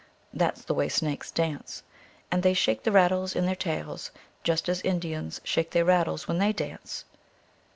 [0.33, 1.83] That s the way snakes dance.
[2.31, 4.09] And they shake the rattles in their tails
[4.43, 7.05] just as Indians shake their rattles when they dance.